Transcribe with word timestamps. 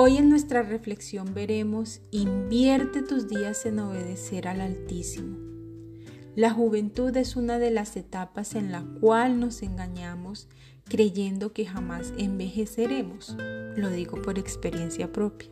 Hoy 0.00 0.16
en 0.16 0.28
nuestra 0.30 0.62
reflexión 0.62 1.34
veremos, 1.34 2.02
invierte 2.12 3.02
tus 3.02 3.26
días 3.26 3.66
en 3.66 3.80
obedecer 3.80 4.46
al 4.46 4.60
Altísimo. 4.60 5.38
La 6.36 6.52
juventud 6.52 7.16
es 7.16 7.34
una 7.34 7.58
de 7.58 7.72
las 7.72 7.96
etapas 7.96 8.54
en 8.54 8.70
la 8.70 8.84
cual 9.00 9.40
nos 9.40 9.60
engañamos 9.60 10.46
creyendo 10.84 11.52
que 11.52 11.66
jamás 11.66 12.12
envejeceremos. 12.16 13.34
Lo 13.74 13.90
digo 13.90 14.22
por 14.22 14.38
experiencia 14.38 15.10
propia. 15.10 15.50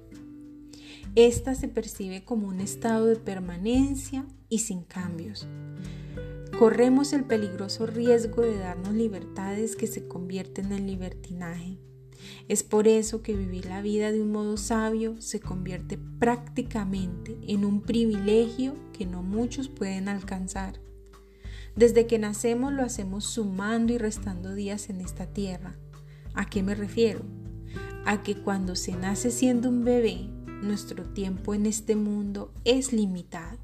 Esta 1.17 1.57
se 1.57 1.67
percibe 1.67 2.25
como 2.25 2.47
un 2.47 2.61
estado 2.61 3.07
de 3.07 3.17
permanencia 3.17 4.27
y 4.49 4.61
sin 4.61 4.85
cambios. 4.85 5.49
Corremos 6.57 7.13
el 7.13 7.25
peligroso 7.25 7.85
riesgo 7.85 8.43
de 8.43 8.59
darnos 8.59 8.95
libertades 8.95 9.75
que 9.75 9.89
se 9.89 10.07
convierten 10.07 10.71
en 10.71 10.87
libertinaje 10.87 11.81
es 12.49 12.63
por 12.63 12.87
eso 12.87 13.23
que 13.23 13.35
vivir 13.35 13.67
la 13.67 13.83
vida 13.83 14.13
de 14.13 14.23
un 14.23 14.31
modo 14.31 14.57
sabio 14.57 15.21
se 15.21 15.41
convierte 15.41 15.99
prácticamente 16.19 17.37
en 17.49 17.65
un 17.65 17.83
privilegio 17.83 18.75
que 18.93 19.05
no 19.05 19.23
muchos 19.23 19.69
pueden 19.69 20.09
alcanzar. 20.09 20.81
Desde 21.75 22.07
que 22.07 22.19
nacemos 22.19 22.73
lo 22.73 22.83
hacemos 22.83 23.25
sumando 23.25 23.93
y 23.93 23.99
restando 23.99 24.55
días 24.55 24.89
en 24.91 25.01
esta 25.01 25.27
tierra. 25.27 25.77
¿A 26.35 26.49
qué 26.49 26.63
me 26.63 26.75
refiero? 26.75 27.23
A 28.05 28.23
que 28.23 28.37
cuando 28.37 28.77
se 28.77 28.93
nace 28.93 29.31
siendo 29.31 29.69
un 29.69 29.85
bebé, 29.85 30.29
nuestro 30.63 31.05
tiempo 31.05 31.53
en 31.53 31.67
este 31.67 31.97
mundo 31.97 32.53
es 32.65 32.93
limitado. 32.93 33.59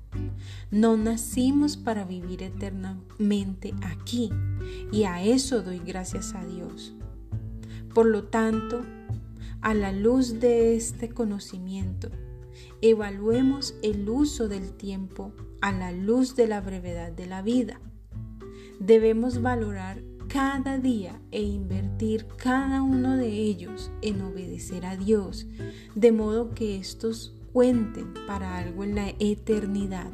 No 0.71 0.97
nacimos 0.97 1.77
para 1.77 2.05
vivir 2.05 2.43
eternamente 2.43 3.73
aquí 3.83 4.31
y 4.91 5.05
a 5.05 5.23
eso 5.23 5.63
doy 5.63 5.79
gracias 5.79 6.35
a 6.35 6.45
Dios. 6.45 6.95
Por 7.95 8.07
lo 8.07 8.25
tanto, 8.25 8.83
a 9.61 9.75
la 9.75 9.93
luz 9.93 10.41
de 10.41 10.75
este 10.75 11.11
conocimiento, 11.11 12.09
evaluemos 12.81 13.75
el 13.83 14.09
uso 14.09 14.49
del 14.49 14.73
tiempo 14.73 15.33
a 15.61 15.73
la 15.73 15.93
luz 15.93 16.35
de 16.35 16.49
la 16.49 16.61
brevedad 16.61 17.13
de 17.13 17.27
la 17.27 17.43
vida. 17.43 17.81
Debemos 18.81 19.43
valorar 19.43 20.03
cada 20.29 20.79
día 20.79 21.21
e 21.31 21.43
invertir 21.43 22.27
cada 22.39 22.83
uno 22.83 23.17
de 23.17 23.29
ellos 23.29 23.91
en 24.01 24.23
obedecer 24.23 24.87
a 24.87 24.97
Dios, 24.97 25.47
de 25.95 26.13
modo 26.13 26.55
que 26.55 26.79
estos 26.79 27.37
cuenten 27.53 28.15
para 28.27 28.57
algo 28.57 28.85
en 28.85 28.95
la 28.95 29.11
eternidad. 29.19 30.11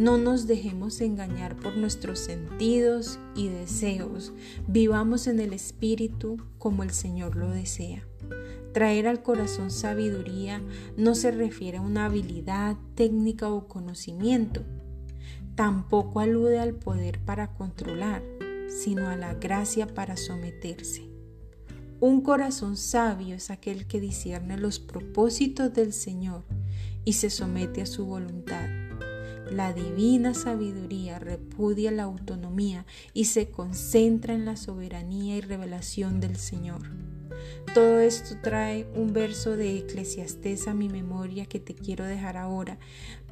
No 0.00 0.16
nos 0.16 0.46
dejemos 0.46 1.02
engañar 1.02 1.56
por 1.56 1.76
nuestros 1.76 2.20
sentidos 2.20 3.18
y 3.34 3.48
deseos. 3.48 4.32
Vivamos 4.66 5.26
en 5.26 5.40
el 5.40 5.52
Espíritu 5.52 6.38
como 6.56 6.84
el 6.84 6.90
Señor 6.90 7.36
lo 7.36 7.50
desea. 7.50 8.08
Traer 8.72 9.06
al 9.06 9.22
corazón 9.22 9.70
sabiduría 9.70 10.62
no 10.96 11.14
se 11.14 11.32
refiere 11.32 11.76
a 11.76 11.82
una 11.82 12.06
habilidad 12.06 12.78
técnica 12.94 13.50
o 13.50 13.68
conocimiento. 13.68 14.62
Tampoco 15.54 16.20
alude 16.20 16.58
al 16.58 16.72
poder 16.72 17.18
para 17.18 17.52
controlar, 17.52 18.22
sino 18.70 19.10
a 19.10 19.16
la 19.16 19.34
gracia 19.34 19.86
para 19.86 20.16
someterse. 20.16 21.10
Un 22.00 22.22
corazón 22.22 22.78
sabio 22.78 23.34
es 23.34 23.50
aquel 23.50 23.86
que 23.86 24.00
discierne 24.00 24.56
los 24.56 24.78
propósitos 24.78 25.74
del 25.74 25.92
Señor 25.92 26.44
y 27.04 27.12
se 27.12 27.28
somete 27.28 27.82
a 27.82 27.86
su 27.86 28.06
voluntad. 28.06 28.89
La 29.50 29.72
divina 29.72 30.32
sabiduría 30.32 31.18
repudia 31.18 31.90
la 31.90 32.04
autonomía 32.04 32.86
y 33.12 33.24
se 33.24 33.50
concentra 33.50 34.32
en 34.32 34.44
la 34.44 34.56
soberanía 34.56 35.36
y 35.36 35.40
revelación 35.40 36.20
del 36.20 36.36
Señor. 36.36 36.82
Todo 37.74 37.98
esto 37.98 38.36
trae 38.42 38.86
un 38.94 39.12
verso 39.12 39.56
de 39.56 39.78
Eclesiastés 39.78 40.68
a 40.68 40.74
mi 40.74 40.88
memoria 40.88 41.46
que 41.46 41.58
te 41.58 41.74
quiero 41.74 42.04
dejar 42.04 42.36
ahora 42.36 42.78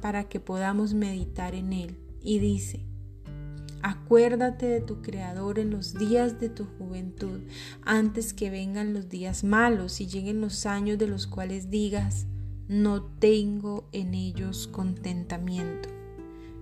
para 0.00 0.28
que 0.28 0.40
podamos 0.40 0.92
meditar 0.92 1.54
en 1.54 1.72
él. 1.72 1.98
Y 2.20 2.40
dice, 2.40 2.80
Acuérdate 3.82 4.66
de 4.66 4.80
tu 4.80 5.02
Creador 5.02 5.60
en 5.60 5.70
los 5.70 5.94
días 5.94 6.40
de 6.40 6.48
tu 6.48 6.64
juventud, 6.64 7.42
antes 7.84 8.32
que 8.32 8.50
vengan 8.50 8.92
los 8.92 9.08
días 9.08 9.44
malos 9.44 10.00
y 10.00 10.08
lleguen 10.08 10.40
los 10.40 10.66
años 10.66 10.98
de 10.98 11.06
los 11.06 11.28
cuales 11.28 11.70
digas, 11.70 12.26
no 12.66 13.02
tengo 13.02 13.88
en 13.92 14.14
ellos 14.14 14.66
contentamiento. 14.66 15.97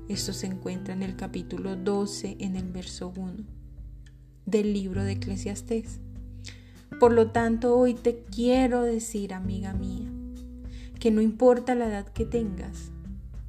Esto 0.09 0.33
se 0.33 0.47
encuentra 0.47 0.95
en 0.95 1.03
el 1.03 1.17
capítulo 1.17 1.75
12, 1.75 2.37
en 2.39 2.55
el 2.55 2.71
verso 2.71 3.13
1 3.17 3.45
del 4.45 4.73
libro 4.73 5.03
de 5.03 5.13
Eclesiastés. 5.13 5.99
Por 7.01 7.13
lo 7.13 7.33
tanto, 7.33 7.77
hoy 7.77 7.95
te 7.95 8.23
quiero 8.25 8.83
decir, 8.83 9.35
amiga 9.35 9.73
mía, 9.73 10.09
que 11.01 11.11
no 11.11 11.21
importa 11.21 11.75
la 11.75 11.89
edad 11.89 12.07
que 12.07 12.25
tengas, 12.25 12.93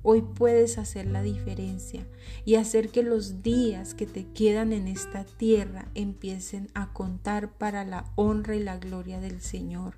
Hoy 0.09 0.21
puedes 0.21 0.77
hacer 0.77 1.05
la 1.05 1.21
diferencia 1.21 2.07
y 2.45 2.55
hacer 2.55 2.87
que 2.91 3.03
los 3.03 3.43
días 3.43 3.93
que 3.93 4.05
te 4.05 4.25
quedan 4.25 4.71
en 4.71 4.87
esta 4.87 5.25
tierra 5.25 5.89
empiecen 5.95 6.69
a 6.73 6.93
contar 6.93 7.57
para 7.57 7.83
la 7.83 8.05
honra 8.15 8.55
y 8.55 8.63
la 8.63 8.77
gloria 8.77 9.19
del 9.19 9.41
Señor. 9.41 9.95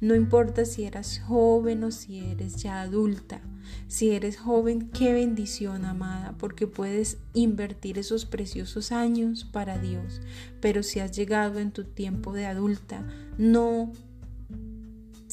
No 0.00 0.16
importa 0.16 0.64
si 0.64 0.82
eras 0.82 1.20
joven 1.20 1.84
o 1.84 1.92
si 1.92 2.18
eres 2.18 2.56
ya 2.56 2.80
adulta. 2.80 3.42
Si 3.86 4.10
eres 4.10 4.38
joven, 4.38 4.90
qué 4.90 5.12
bendición, 5.12 5.84
amada, 5.84 6.34
porque 6.36 6.66
puedes 6.66 7.18
invertir 7.32 7.96
esos 8.00 8.26
preciosos 8.26 8.90
años 8.90 9.44
para 9.44 9.78
Dios. 9.78 10.20
Pero 10.60 10.82
si 10.82 10.98
has 10.98 11.12
llegado 11.12 11.60
en 11.60 11.70
tu 11.70 11.84
tiempo 11.84 12.32
de 12.32 12.46
adulta, 12.46 13.06
no 13.38 13.92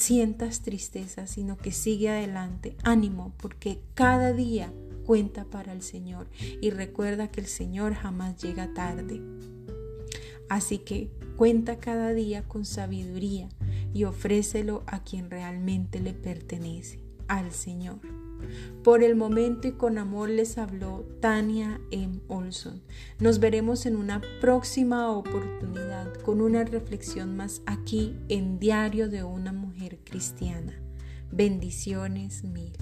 sientas 0.01 0.61
tristeza, 0.61 1.27
sino 1.27 1.57
que 1.57 1.71
sigue 1.71 2.09
adelante. 2.09 2.75
Ánimo, 2.83 3.33
porque 3.37 3.81
cada 3.93 4.33
día 4.33 4.73
cuenta 5.05 5.45
para 5.45 5.73
el 5.73 5.81
Señor 5.81 6.27
y 6.61 6.69
recuerda 6.71 7.29
que 7.29 7.41
el 7.41 7.47
Señor 7.47 7.93
jamás 7.93 8.41
llega 8.41 8.73
tarde. 8.73 9.21
Así 10.49 10.79
que 10.79 11.09
cuenta 11.37 11.79
cada 11.79 12.13
día 12.13 12.43
con 12.43 12.65
sabiduría 12.65 13.49
y 13.93 14.03
ofrécelo 14.03 14.83
a 14.87 15.03
quien 15.03 15.29
realmente 15.29 15.99
le 15.99 16.13
pertenece, 16.13 16.99
al 17.27 17.51
Señor. 17.51 18.20
Por 18.83 19.03
el 19.03 19.15
momento 19.15 19.67
y 19.67 19.73
con 19.73 19.97
amor 19.97 20.29
les 20.29 20.57
habló 20.57 21.05
Tania 21.19 21.79
M. 21.91 22.19
Olson. 22.27 22.81
Nos 23.19 23.39
veremos 23.39 23.85
en 23.85 23.95
una 23.95 24.21
próxima 24.39 25.11
oportunidad 25.11 26.13
con 26.21 26.41
una 26.41 26.63
reflexión 26.63 27.35
más 27.35 27.61
aquí 27.65 28.15
en 28.29 28.59
Diario 28.59 29.09
de 29.09 29.23
una 29.23 29.51
Mujer 29.51 29.99
Cristiana. 30.03 30.79
Bendiciones 31.31 32.43
mil. 32.43 32.73